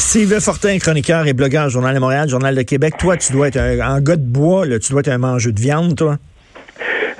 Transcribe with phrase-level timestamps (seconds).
[0.00, 2.94] Sylvain Fortin, chroniqueur et blogueur Journal de Montréal, Journal de Québec.
[2.98, 4.78] Toi, tu dois être un, un gars de bois, là.
[4.78, 6.16] tu dois être un mangeur de viande, toi.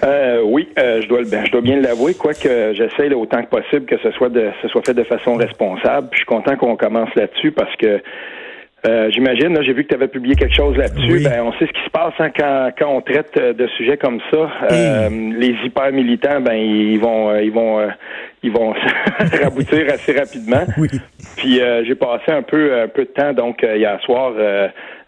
[0.02, 3.84] Euh, oui, euh, je dois ben, je dois bien l'avouer, quoique j'essaie autant que possible
[3.84, 6.08] que ce soit de ce soit fait de façon responsable.
[6.08, 8.00] Puis je suis content qu'on commence là-dessus parce que
[8.86, 11.22] euh, J'imagine, j'ai vu que tu avais publié quelque chose là-dessus.
[11.22, 14.20] Ben, on sait ce qui se passe hein, quand, quand on traite de sujets comme
[14.30, 14.50] ça.
[14.72, 17.86] Euh, les hyper militants, ben ils vont, ils vont,
[18.42, 18.74] ils vont
[19.42, 20.64] raboutir assez rapidement.
[20.78, 20.88] Oui.
[21.36, 24.32] Puis j'ai passé un peu, un peu de temps donc hier soir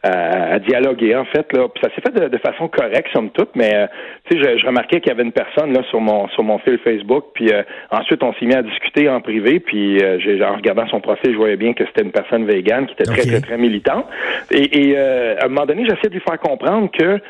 [0.03, 1.69] à, dialoguer en fait là.
[1.69, 3.87] Puis ça s'est fait de, façon correcte somme toute, mais euh,
[4.29, 6.79] tu sais, je, remarquais qu'il y avait une personne là sur mon sur mon fil
[6.79, 10.57] Facebook, puis euh, ensuite on s'est mis à discuter en privé, puis euh, j'ai en
[10.57, 13.41] regardant son profil, je voyais bien que c'était une personne végane qui était très très
[13.41, 14.07] très militante.
[14.51, 17.21] Et, et à un moment donné, j'essayais de lui faire comprendre que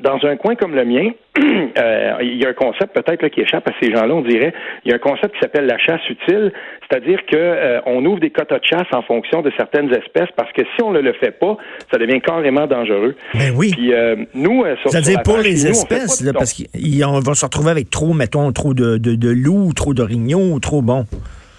[0.00, 3.72] dans un coin comme le mien, il y a un concept peut-être qui échappe à
[3.80, 4.52] ces gens-là, on dirait.
[4.84, 6.52] Il y a un concept qui s'appelle la chasse utile,
[6.88, 10.62] c'est-à-dire que on ouvre des quotas de chasse en fonction de certaines espèces, parce que
[10.74, 11.56] si on ne le fait pas,
[11.92, 13.14] ça devient carrément dangereux.
[13.34, 13.72] Ben oui.
[13.72, 17.90] Puis euh, nous, euh, c'est-à-dire pour les espèces, là, parce qu'on va se retrouver avec
[17.90, 21.06] trop, mettons, trop de, de, de loups, trop d'orignaux, trop bon.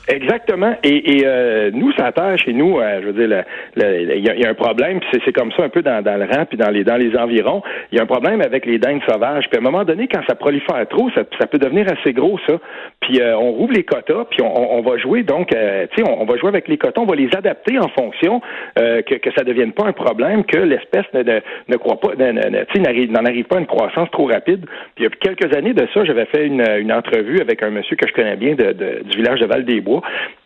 [0.10, 0.76] Exactement.
[0.84, 3.44] Et, et euh, nous, ça terre chez nous, euh, je veux dire,
[3.78, 6.58] il y, a un problème, puis c'est comme ça un peu dans, le rang, puis
[6.58, 7.62] dans les environs.
[7.92, 9.46] Il y a un problème avec les dingues sauvages.
[9.50, 12.56] Puis à un moment donné, quand ça prolifère trop, ça, peut devenir assez gros, ça.
[13.02, 16.38] Puis euh, on rouvre les quotas, puis on, va jouer donc, tu sais, on, va
[16.38, 18.42] jouer avec les quotas, on va les adapter en fonction
[18.76, 23.26] que, que ça devienne pas un problème, que l'espèce ne, ne, ne, croit pas, n'en
[23.26, 24.66] arrive pas à une croissance trop rapide.
[24.96, 27.96] Puis il y a quelques années de ça, j'avais fait une, entrevue avec un monsieur
[27.96, 29.99] que je connais bien de, du village de Val-des-Bois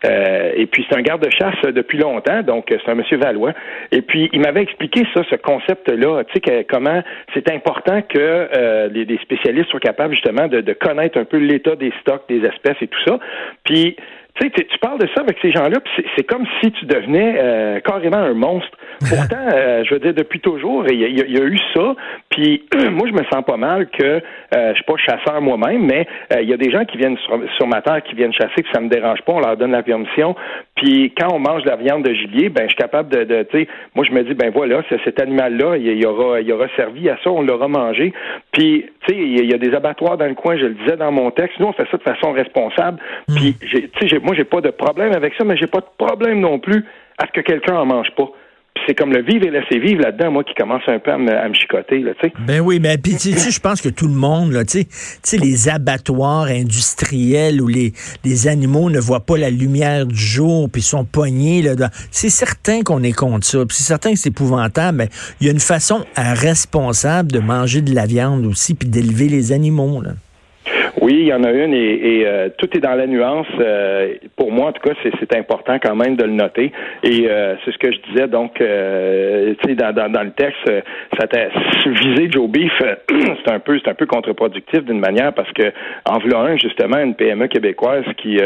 [0.06, 3.53] euh, et puis c'est un garde-chasse depuis longtemps, donc c'est un monsieur Valois.
[3.91, 7.02] Et puis il m'avait expliqué ça, ce concept-là, tu sais comment
[7.34, 11.75] c'est important que euh, les, spécialistes soient capables justement de, de connaître un peu l'état
[11.75, 13.19] des stocks, des espèces et tout ça.
[13.64, 13.96] Puis
[14.35, 17.35] tu sais, tu parles de ça avec ces gens-là, puis c'est comme si tu devenais
[17.38, 18.75] euh, carrément un monstre.
[18.99, 21.95] Pourtant, euh, je veux dire, depuis toujours, il y, y, a eu ça.
[22.29, 24.22] Puis moi, je me sens pas mal que euh,
[24.69, 26.07] je suis pas chasseur moi-même, mais
[26.41, 27.17] il y a des gens qui viennent
[27.57, 29.83] sur, ma terre, qui viennent chasser, que ça me dérange pas, on leur donne la
[29.83, 30.35] permission.
[30.75, 33.43] Puis quand on mange de la viande de gibier, ben je suis capable de, de
[33.43, 36.51] tu sais, moi je me dis ben voilà, cet animal-là, il y aura, il y
[36.51, 38.13] aura servi à ça, on l'aura mangé.
[38.51, 41.11] Puis tu sais, il y a des abattoirs dans le coin, je le disais dans
[41.11, 41.59] mon texte.
[41.59, 42.99] Nous, on fait ça de façon responsable.
[43.27, 43.35] Hmm.
[43.35, 46.39] Puis, tu sais, moi, j'ai pas de problème avec ça, mais j'ai pas de problème
[46.39, 46.85] non plus
[47.17, 48.29] à ce que quelqu'un en mange pas
[48.88, 51.53] c'est comme le vivre et laisser vivre là-dedans, moi, qui commence un peu à me,
[51.53, 52.34] chicoter, tu sais.
[52.45, 54.85] Ben oui, mais puis, je pense que tout le monde, tu
[55.22, 60.69] sais, les abattoirs industriels où les, les animaux ne voient pas la lumière du jour,
[60.69, 64.97] puis sont poignés, là, c'est certain qu'on est contre ça, c'est certain que c'est épouvantable,
[64.97, 65.09] mais
[65.40, 69.51] il y a une façon responsable de manger de la viande aussi, puis d'élever les
[69.51, 70.11] animaux, là.
[71.03, 73.46] Oui, il y en a une et, euh, tout est dans la nuance.
[73.59, 76.72] Euh, pour moi, en tout cas, c'est important quand même de le noter.
[77.03, 78.28] Et euh, c'est ce que je disais.
[78.30, 80.64] Donc, tu sais, dans, dans, le texte,
[81.19, 81.50] ça t'a
[81.86, 82.72] visé Joe Beef.
[83.09, 85.74] c'est un peu, c'est un peu contre-productif d'une manière parce que
[86.09, 88.40] en voulant un justement une PME québécoise qui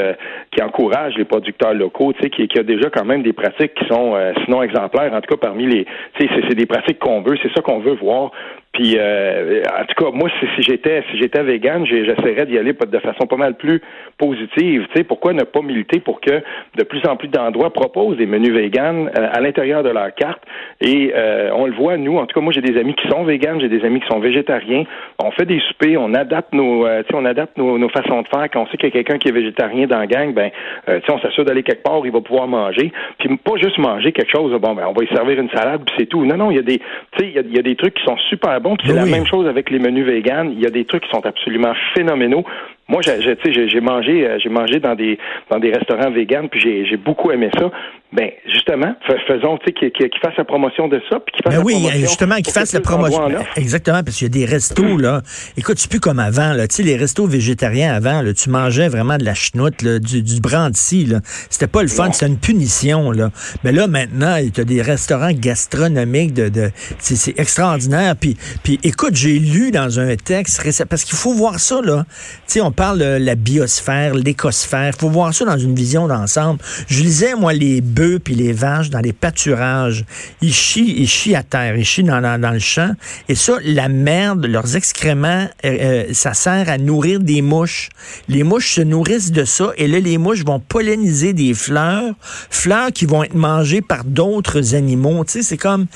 [0.52, 3.76] qui encourage les producteurs locaux, tu sais, qui, qui, a déjà quand même des pratiques
[3.76, 5.14] qui sont sinon exemplaires.
[5.14, 5.86] En tout cas, parmi les,
[6.18, 7.38] c'est des pratiques qu'on veut.
[7.44, 8.32] C'est ça qu'on veut voir.
[8.78, 13.00] Puis, euh, en tout cas, moi, si, j'étais si j'étais vegan, j'essaierais d'y aller de
[13.00, 13.82] façon pas mal plus
[14.20, 14.86] positive.
[14.90, 16.44] Tu sais, pourquoi ne pas militer pour que
[16.76, 20.44] de plus en plus d'endroits proposent des menus véganes euh, à l'intérieur de leur carte
[20.80, 23.24] Et euh, on le voit, nous, en tout cas, moi, j'ai des amis qui sont
[23.24, 24.84] véganes, j'ai des amis qui sont végétariens.
[25.24, 28.28] On fait des soupers, on adapte nos, tu sais, on adapte nos, nos, façons de
[28.28, 28.48] faire.
[28.54, 30.52] Quand on sait qu'il y a quelqu'un qui est végétarien dans la gang, ben,
[30.86, 32.92] tu sais, on s'assure d'aller quelque part, il va pouvoir manger.
[33.18, 34.52] Puis pas juste manger quelque chose.
[34.62, 36.24] Bon, ben, on va y servir une salade, puis c'est tout.
[36.26, 36.84] Non, non, il y a des, tu
[37.18, 39.70] sais, il y, a des trucs qui sont super bons c'est la même chose avec
[39.70, 40.52] les menus véganes.
[40.52, 42.44] Il y a des trucs qui sont absolument phénoménaux.
[42.88, 45.18] Moi, j'ai, j'ai mangé, euh, j'ai mangé dans des
[45.50, 47.70] dans des restaurants véganes, puis j'ai, j'ai beaucoup aimé ça.
[48.14, 48.96] Ben justement,
[49.28, 51.74] faisons, tu sais, qu'il, fasse la promotion de ça, puis qu'il fasse ben la oui,
[51.74, 53.30] promotion justement, qu'il fasse la promotion.
[53.58, 55.22] Exactement, parce qu'il y a des restos là.
[55.58, 56.68] Écoute, c'est plus comme avant là.
[56.70, 60.24] Tu sais, les restos végétariens avant, là, tu mangeais vraiment de la chenoute, là, du,
[60.24, 61.20] du brandy là.
[61.50, 63.30] C'était pas le fun, c'était une punition là.
[63.66, 68.16] Mais là maintenant, tu as des restaurants gastronomiques de, de c'est, extraordinaire.
[68.16, 72.06] Puis, puis écoute, j'ai lu dans un texte parce qu'il faut voir ça là.
[72.08, 74.94] Tu sais, on parle de la biosphère, l'écosphère.
[74.98, 76.60] faut voir ça dans une vision d'ensemble.
[76.88, 77.82] Je lisais, moi, les
[78.24, 80.06] puis les vaches dans les pâturages.
[80.42, 82.94] Ils chient, ils chient à terre, ils chient dans, dans, le champ.
[83.28, 87.90] Et ça, la merde, leurs excréments, euh, euh, ça sert à nourrir des mouches.
[88.28, 92.92] Les mouches se nourrissent de ça et là, les mouches vont polliniser des fleurs, fleurs
[92.92, 95.26] qui vont être mangées par d'autres animaux.
[95.26, 95.88] Tu sais, c'est comme,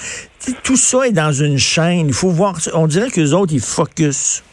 [0.63, 2.07] tout ça est dans une chaîne.
[2.07, 4.43] Il faut voir, on dirait que les autres, ils focus.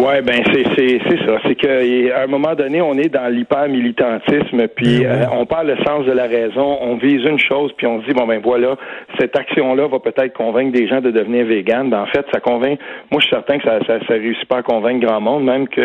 [0.00, 1.38] Ouais, ben c'est c'est c'est ça.
[1.46, 5.66] C'est qu'à un moment donné, on est dans l'hyper militantisme, puis ben euh, on parle
[5.66, 6.78] le sens de la raison.
[6.80, 8.76] On vise une chose, puis on se dit bon ben voilà,
[9.18, 11.90] cette action-là va peut-être convaincre des gens de devenir vegan.
[11.90, 12.78] Ben en fait, ça convainc.
[13.10, 15.68] Moi, je suis certain que ça ça, ça réussit pas à convaincre grand monde, même
[15.68, 15.80] que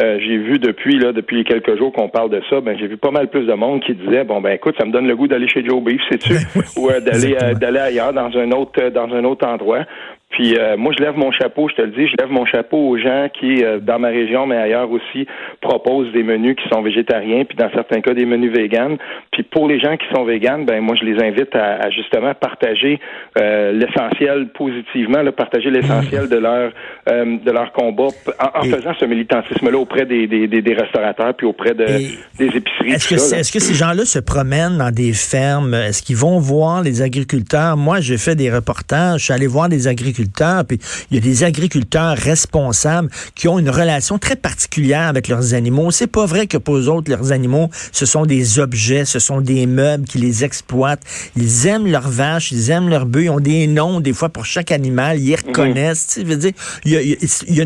[0.00, 2.62] euh, j'ai vu depuis là depuis quelques jours qu'on parle de ça.
[2.62, 4.92] Ben j'ai vu pas mal plus de monde qui disait bon ben écoute, ça me
[4.92, 6.32] donne le goût d'aller chez Joe Beef, sais-tu,
[6.78, 9.84] ou euh, d'aller d'aller ailleurs dans un autre dans un autre endroit.
[10.30, 12.76] Puis euh, moi, je lève mon chapeau, je te le dis, je lève mon chapeau
[12.76, 15.26] aux gens qui, euh, dans ma région, mais ailleurs aussi,
[15.62, 18.98] proposent des menus qui sont végétariens, puis dans certains cas, des menus véganes.
[19.32, 23.00] Puis pour les gens qui sont véganes, ben moi, je les invite à, justement partager
[23.38, 26.72] euh, l'essentiel positivement, là, partager l'essentiel de leur
[27.06, 28.08] de leur combat
[28.54, 32.92] en, faisant ce militantisme-là auprès des, des, des, restaurateurs, puis auprès de, des épiceries.
[32.92, 35.72] Est-ce que, est-ce que ces gens-là se promènent dans des fermes?
[35.72, 37.76] Est-ce qu'ils vont voir les agriculteurs?
[37.76, 40.17] Moi, j'ai fait des reportages, je suis allé voir des agriculteurs
[40.66, 40.78] puis
[41.10, 45.90] il y a des agriculteurs responsables qui ont une relation très particulière avec leurs animaux.
[45.90, 49.40] C'est pas vrai que pour eux autres, leurs animaux, ce sont des objets, ce sont
[49.40, 51.02] des meubles qui les exploitent.
[51.36, 54.44] Ils aiment leurs vaches, ils aiment leurs bœufs, ils ont des noms des fois pour
[54.44, 55.48] chaque animal, ils les mhm.
[55.48, 56.06] reconnaissent.
[56.14, 56.52] Tu veux dire,
[56.84, 57.64] il y, a,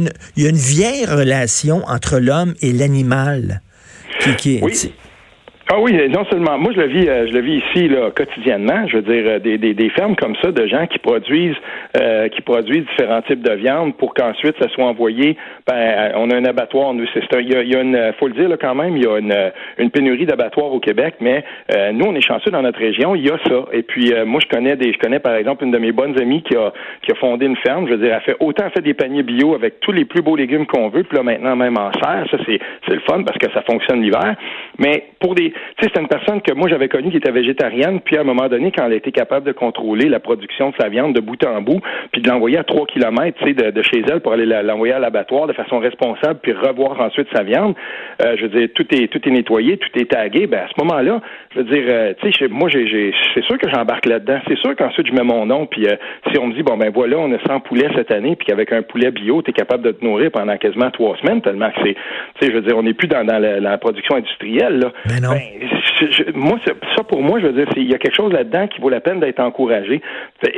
[0.48, 3.62] une, vieille relation entre l'homme et l'animal.
[4.38, 4.92] Qui, oui.
[5.74, 6.58] Ah oui, non seulement.
[6.58, 8.86] Moi, je le vis, euh, je le vis ici là, quotidiennement.
[8.88, 11.56] Je veux dire, euh, des, des, des fermes comme ça de gens qui produisent,
[11.96, 15.34] euh, qui produisent différents types de viande pour qu'ensuite ça soit envoyé.
[15.66, 16.92] Ben, on a un abattoir.
[16.92, 18.98] Nous, c'est il y a, il y a une, faut le dire là, quand même,
[18.98, 19.34] il y a une,
[19.78, 21.42] une pénurie d'abattoirs au Québec, mais
[21.94, 23.14] nous, on est chanceux dans notre région.
[23.14, 23.64] Il y a ça.
[23.72, 26.42] Et puis, moi, je connais des, je connais par exemple une de mes bonnes amies
[26.42, 26.70] qui a,
[27.00, 27.86] qui a fondé une ferme.
[27.86, 30.36] Je veux dire, elle fait autant fait des paniers bio avec tous les plus beaux
[30.36, 31.04] légumes qu'on veut.
[31.04, 34.02] Puis là, maintenant, même en serre, ça c'est, c'est le fun parce que ça fonctionne
[34.02, 34.34] l'hiver.
[34.78, 38.00] Mais pour des tu sais, c'est une personne que moi j'avais connue qui était végétarienne,
[38.00, 40.88] puis à un moment donné, quand elle été capable de contrôler la production de sa
[40.88, 41.80] viande de bout en bout,
[42.12, 44.98] puis de l'envoyer à 3 km tu sais, de, chez elle pour aller l'envoyer à
[44.98, 47.74] l'abattoir de façon responsable, puis revoir ensuite sa viande,
[48.24, 50.84] euh, je veux dire, tout est tout est nettoyé, tout est tagué, ben à ce
[50.84, 51.20] moment-là,
[51.54, 54.40] je veux dire, euh, tu sais, moi j'ai, c'est sûr que j'embarque là-dedans.
[54.48, 55.96] C'est sûr qu'ensuite je mets mon nom, puis euh,
[56.30, 58.72] si on me dit bon ben voilà, on a 100 poulets cette année, puis qu'avec
[58.72, 61.80] un poulet bio, tu es capable de te nourrir pendant quasiment trois semaines, tellement que
[61.84, 64.92] c'est, tu sais, je veux dire, on n'est plus dans, dans la, production industrielle là.
[65.06, 65.30] Ben non.
[65.30, 65.72] Ben,
[66.34, 66.58] moi,
[66.96, 69.00] ça pour moi, je veux dire, il y a quelque chose là-dedans qui vaut la
[69.00, 70.00] peine d'être encouragé.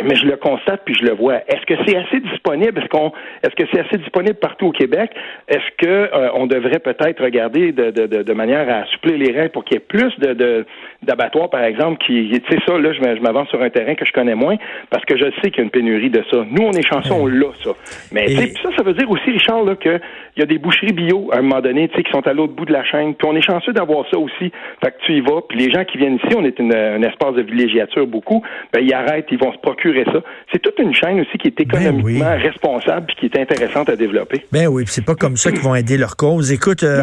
[0.02, 1.36] Mais je le constate puis je le vois.
[1.48, 2.78] Est-ce que c'est assez disponible?
[2.78, 3.12] Est-ce qu'on,
[3.42, 5.10] est-ce que c'est assez disponible partout au Québec?
[5.48, 9.50] Est-ce que euh, on devrait peut-être regarder de, de, de, manière à suppléer les règles
[9.50, 10.64] pour qu'il y ait plus de,
[11.02, 14.12] d'abattoirs, par exemple, qui, tu sais ça, là, je m'avance sur un terrain que je
[14.12, 14.56] connais moins
[14.90, 16.44] parce que je sais qu'il y a une pénurie de ça.
[16.50, 17.70] Nous, on est chanceux, on l'a ça.
[18.12, 20.00] Mais ça, ça veut dire aussi, Richard, là, qu'il
[20.36, 22.54] y a des boucheries bio à un moment donné, tu sais, qui sont à l'autre
[22.54, 23.14] bout de la chaîne.
[23.14, 24.50] Puis on est chanceux d'avoir ça aussi.
[24.82, 27.02] Fait que tu y vas, puis les gens qui viennent ici, on est une, un
[27.02, 28.42] espace de villégiature beaucoup,
[28.72, 30.20] ben, ils arrêtent, ils vont se procurer ça.
[30.52, 33.96] C'est toute une chaîne aussi qui est ben économiquement responsable puis qui est intéressante à
[33.96, 34.42] développer.
[34.52, 36.52] Ben oui, c'est pas comme ça qu'ils vont aider leur cause.
[36.52, 37.02] Écoute, euh,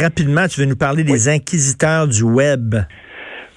[0.00, 2.74] rapidement, tu veux nous parler des inquisiteurs du web.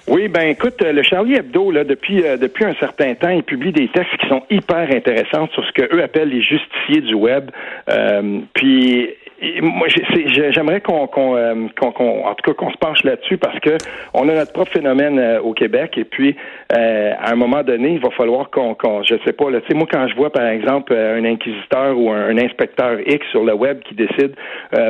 [0.08, 3.72] Oui, ben écoute, le Charlie Hebdo, là, depuis euh, depuis un certain temps, il publie
[3.72, 7.50] des textes qui sont hyper intéressants sur ce que eux appellent les justiciers du web.
[7.90, 9.08] Euh, puis
[9.60, 13.76] moi, j'aimerais qu'on, euh, qu'on, qu'on, en tout cas, qu'on se penche là-dessus parce que
[14.14, 16.36] on a notre propre phénomène euh, au Québec et puis
[16.74, 19.68] euh, à un moment donné, il va falloir qu'on, qu'on je sais pas, là, tu
[19.68, 23.54] sais, moi quand je vois par exemple un inquisiteur ou un, inspecteur X sur le
[23.54, 24.34] web qui décide,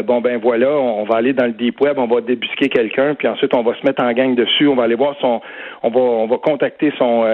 [0.05, 3.29] bon ben voilà, on, va aller dans le deep web, on va débusquer quelqu'un, puis
[3.29, 5.41] ensuite on va se mettre en gang dessus, on va aller voir son,
[5.83, 7.25] on va, on va contacter son,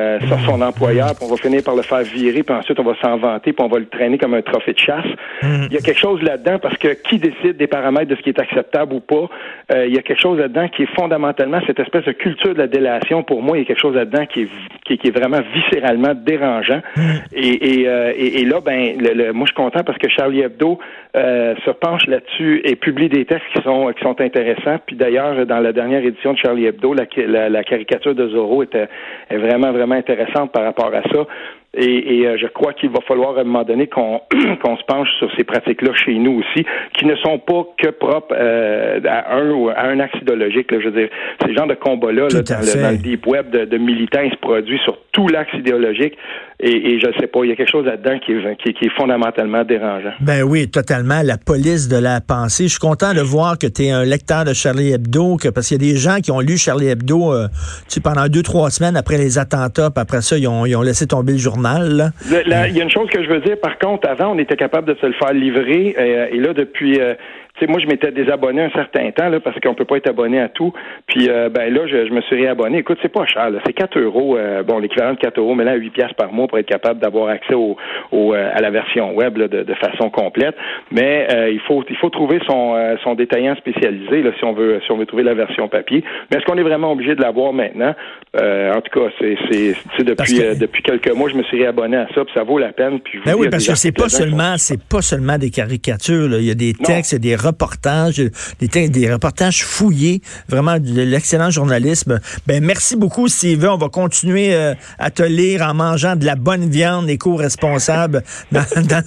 [0.44, 3.16] son, employeur, puis on va finir par le faire virer, puis ensuite on va s'en
[3.16, 5.06] vanter, puis on va le traîner comme un trophée de chasse.
[5.42, 5.66] Mm.
[5.70, 8.30] Il y a quelque chose là-dedans parce que qui décide des paramètres de ce qui
[8.30, 9.28] est acceptable ou pas.
[9.72, 12.58] Euh, il y a quelque chose là-dedans qui est fondamentalement cette espèce de culture de
[12.58, 13.22] la délation.
[13.22, 16.80] Pour moi, il y a quelque chose là-dedans qui est, qui, est vraiment viscéralement dérangeant.
[16.96, 17.00] Mm.
[17.32, 20.78] Et, euh, et, et, là, ben, le, moi, je suis content parce que Charlie Hebdo
[21.16, 24.78] euh, se penche là-dessus et publie des textes qui sont qui sont intéressants.
[24.86, 28.88] Puis d'ailleurs, dans la dernière édition de Charlie Hebdo, la, la, caricature de Zorro était
[29.30, 31.26] est vraiment vraiment intéressante par rapport à ça.
[31.74, 34.20] Et, je crois qu'il va falloir à un moment donné qu'on
[34.62, 38.34] qu'on se penche sur ces pratiques-là chez nous aussi, qui ne sont pas que propres
[38.34, 40.68] à un ou à un axe idéologique.
[40.70, 41.08] je veux dire,
[41.44, 45.28] ces genres de combats-là dans, le, deep web de, de militants se produisent sur tout
[45.28, 46.16] l'axe idéologique.
[46.64, 48.96] Et, je ne sais pas, il y a quelque chose là-dedans qui est, qui, est
[48.96, 50.12] fondamentalement dérangeant.
[50.20, 51.20] Ben oui, totalement.
[51.24, 52.64] La police de la pensée.
[52.64, 55.66] Je suis content de voir que tu es un lecteur de Charlie Hebdo, que, parce
[55.66, 57.48] qu'il y a des gens qui ont lu Charlie Hebdo euh,
[57.88, 60.76] tu sais, pendant deux, trois semaines après les attentats, puis après ça, ils ont, ils
[60.76, 62.12] ont laissé tomber le journal.
[62.30, 64.86] Il y a une chose que je veux dire, par contre, avant, on était capable
[64.86, 67.00] de se le faire livrer, euh, et là, depuis...
[67.00, 67.14] Euh,
[67.60, 70.40] sais, moi, je m'étais désabonné un certain temps, là, parce qu'on peut pas être abonné
[70.40, 70.72] à tout.
[71.06, 72.78] Puis, euh, ben là, je, me suis réabonné.
[72.78, 75.74] Écoute, c'est pas cher, C'est 4 euros, euh, bon, l'équivalent de 4 euros, mais là,
[75.74, 77.76] 8 piastres par mois pour être capable d'avoir accès au,
[78.10, 80.54] au euh, à la version web de, de, façon complète.
[80.90, 84.92] Mais il faut il faut trouver son, son détaillant spécialisé, là, si on veut si
[84.92, 86.04] on veut trouver la version papier.
[86.30, 87.94] Mais est-ce qu'on est vraiment obligé de l'avoir maintenant?
[88.34, 92.24] en tout cas, c'est, c'est, depuis, depuis quelques mois, je me suis réabonné à ça,
[92.24, 93.00] puis ça vaut la peine.
[93.00, 96.38] Puis ben oui, parce que c'est pas seulement, c'est pas seulement des caricatures, là.
[96.38, 98.22] Il y a des textes, des reportages,
[98.60, 102.20] des, des reportages fouillés, vraiment de l'excellent journalisme.
[102.46, 103.64] Ben merci beaucoup, Steve.
[103.68, 108.22] On va continuer euh, à te lire en mangeant de la bonne viande éco-responsable
[108.52, 109.02] dans, dans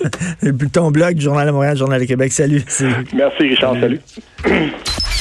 [0.71, 2.31] ton blog du Journal de Montréal, Journal de Québec.
[2.31, 2.63] Salut.
[3.13, 3.75] Merci, Richard.
[3.79, 4.01] salut.